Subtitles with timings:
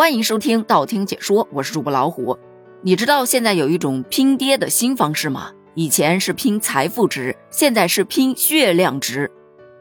[0.00, 2.38] 欢迎收听道听解说，我是主播老虎。
[2.82, 5.50] 你知道现在有一种拼爹的新方式吗？
[5.74, 9.28] 以前是拼财富值，现在是拼血量值。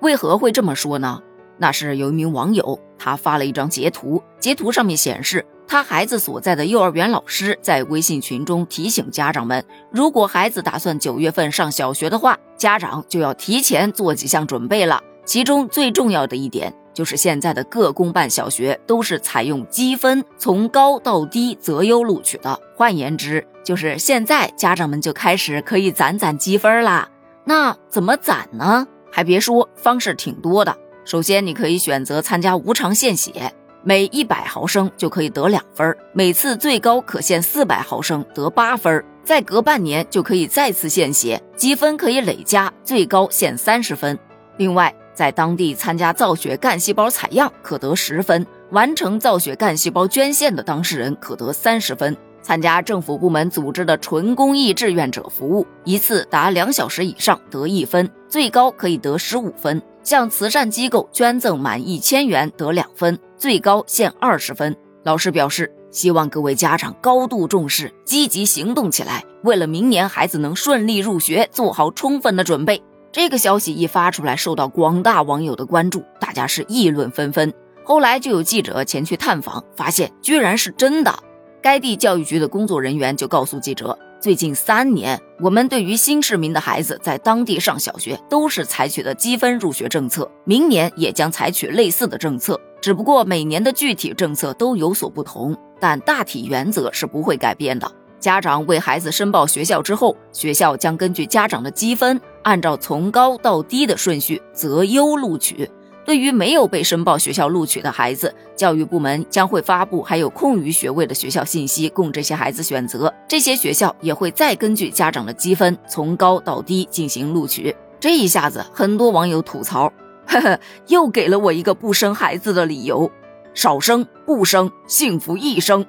[0.00, 1.20] 为何会这么说呢？
[1.58, 9.62] 那是有一名网友，他发了一张截图，截图上面显示他孩子所在的幼儿园老师在微信群中提醒家长们，
[9.92, 15.02] 如果孩子打算九月份上小学的话，家长就要提前做几项准备了。
[15.26, 16.72] 其中最重要的一点。
[16.96, 22.58] 就是现在的各公办小学都是采用积分从高到低择优录取的。
[22.74, 27.06] 换言之，就是现在家长们就开始可以攒攒积分啦。
[27.44, 28.86] 那怎么攒呢？
[29.12, 30.74] 还别说，方式挺多的。
[31.04, 33.52] 首先，你可以选择参加无偿献血，
[33.84, 39.04] 每一百毫升就可以得两分，每次最高可献四百毫升，得八分。
[39.22, 44.18] 再隔半年就可以再次献血，积分可以累加，最高献三十分。
[44.56, 52.14] 另外，在当地参加造血干细胞采样可得十分，完成造血干细胞捐献的当事人可得三十分。
[52.42, 59.82] 参加政府部门组织的纯公益志愿者服务，一次达两小时以上得一分，最高可以得十五分。
[60.04, 64.76] 向慈善机构捐赠满一千元得两分，最高限二十分。
[65.02, 72.80] 老师表示，希望各位家长高度重视，积极行动起来，为了明年孩子能顺利入学做好充分的准备。
[73.16, 77.50] 这个消息一发出来，受到广大网友的关注，大家是议论纷纷。
[77.82, 81.18] 后来就有记者前去探访，发现居然是真的。
[81.62, 97.90] 该地教育局的工作人员就告诉记者，最近三年，我们对于新市民的孩子在当地上小学都是采取的积分入学政策，明年也将采取类似的政策，只不过每年的具体政策都有所不同，但大体原则是不会改变的。
[98.18, 105.70] 家长为孩子申报学校之后，学校将根据家长的积分，按照从高到低的顺序择优录取。
[106.04, 113.12] 对于没有被申报学校录取的孩子，教育部门将会发布还有空余学位的学校信息，供这些孩子选择。
[113.26, 117.74] 这些学校也会再根据家长的积分，从高到低进行录取。
[117.98, 119.92] 这一下子，很多网友吐槽
[120.28, 123.10] ：“呵呵，又给了我一个不生孩子的理由，
[123.52, 125.84] 少生不生，幸福一生，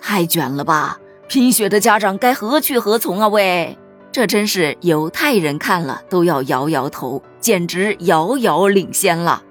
[0.00, 3.28] 太卷了吧！”贫血的家长该何去何从啊？
[3.28, 3.76] 喂，
[4.10, 9.42] 这真是犹太人看了都要摇摇头，简直遥遥领先了。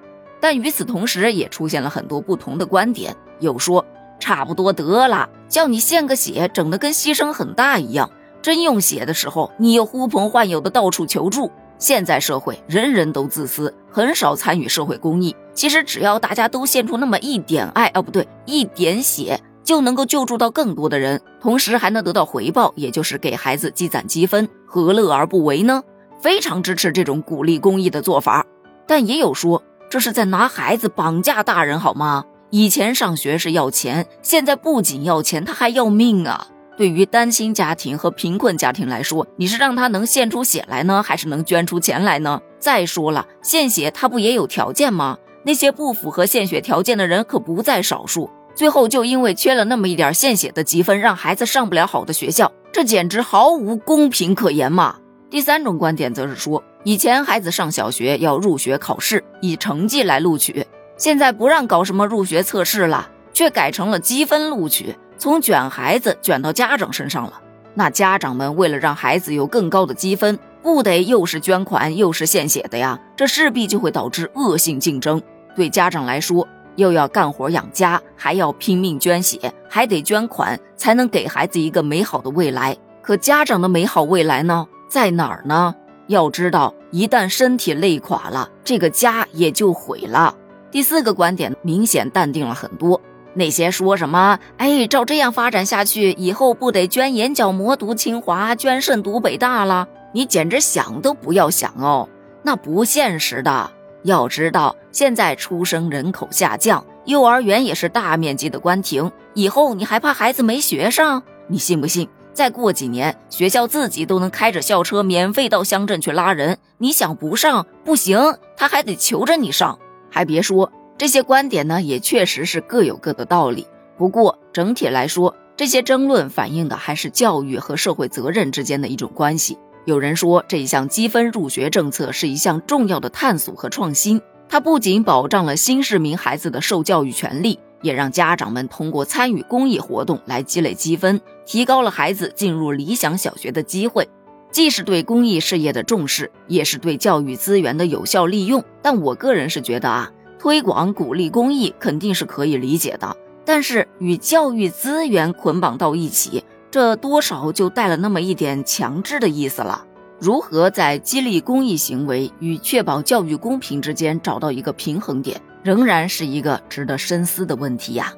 [0.42, 3.16] 但与此同时，也出现了很多不同的观点。
[3.40, 3.86] 有说
[4.20, 8.10] 差不多得了，叫你献个血，整得跟牺牲很大一样。
[8.42, 11.52] 真用血的时候，你又呼朋唤友的到处求助。
[11.78, 15.36] 现在社会人人都自私，很少参与社会公益。
[15.54, 19.40] 其实只要大家都献出那么一点爱，哦不对，一点血。
[19.68, 25.84] 就能够救助到更多的人，同时还能得到回报，也就是给孩子积攒积分，何乐而不为呢？
[26.22, 28.46] 非常支持这种鼓励公益的做法，
[28.88, 32.24] 但也有说这是在拿孩子绑架大人，好吗？
[32.50, 36.48] 以前上学是要钱，现在不仅要钱，他还要命啊！
[36.78, 42.40] 对于单亲家庭和贫困家庭来说，你是让他能献出血来呢，还是能捐出钱来呢？
[42.58, 45.18] 再说了，献血他不也有条件吗？
[45.44, 48.30] 那些不符合献血条件的人可不在少数。
[48.57, 54.95] 最后就因为缺了那么一点献血的积分，让孩子上不了好的学校，这简直毫无公平可言嘛！
[55.29, 60.66] 第三种观点则是说，以前孩子上小学要入学考试，以成绩来录取，
[60.97, 67.34] 现在不让搞什么入学测试了，却改成了积分录取，从卷孩子卷到家长身上了。
[67.75, 73.00] 那家长们为了让孩子有更高的积分，不得又是捐款又是献血的呀？
[73.16, 75.22] 这势必就会导致恶性竞争，
[75.56, 76.47] 对家长来说。
[76.78, 82.78] 又要干活养家，还要拼命捐血，还得捐款，才能给孩子一个美好的未来。
[83.02, 85.76] 可家长的美好未来呢，在哪儿呢？
[86.08, 90.34] 要知道，一旦身体累垮了，这个家也就毁了。
[90.72, 93.02] 第四个观点明显淡定了很多。
[93.34, 102.08] 那些说什么“哎，照这样发展下去，以后不得捐眼角膜读清华，捐肾读北大了？”你简直想都不要想哦，
[102.42, 103.72] 那不现实的。
[104.07, 109.12] 要知道，现在出生人口下降，幼儿园也是大面积的关停。
[109.34, 111.21] 以后你还怕孩子没学上？
[111.48, 112.07] 你信不信？
[112.33, 116.57] 再过几年，学校自己都能开着校车免费到乡镇去拉人。
[116.77, 118.18] 你想不上不行，
[118.56, 119.77] 他还得求着你上。
[120.10, 123.68] 还别说，这些观点呢，也确实是各有各的道理。
[123.98, 129.57] 不过整体来说，这些争论反映的还是教育和社会责任之间的一种关系。
[129.88, 134.22] 有人说，这一项积分入学政策是一项重要的探索和创新。
[134.50, 144.10] 它不仅保障了新市民孩子的受教育权利，也让家长们通过参与公益活动来积累积分，提高了孩子进入理想小学的机会。
[144.51, 148.62] 既是对公益事业的重视，也是对教育资源的有效利用。
[148.81, 153.16] 但我个人是觉得啊，推广鼓励公益肯定是可以理解的。
[153.45, 159.86] 但是与教育资源捆绑到一起，这多少就带了那么一点强制的意思了。
[160.19, 168.12] 如何在激励公益行为与确保教育公平之间找到一个平衡点，仍然是一个值得深思的问题呀。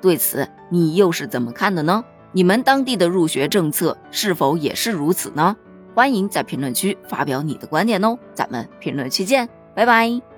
[0.00, 2.04] 对此，你又是怎么看的呢？
[2.32, 5.56] 你们当地的入学政策是否也是如此呢？
[5.94, 10.35] 欢迎在评论区发表你的观点哦，咱们评论区见，拜拜。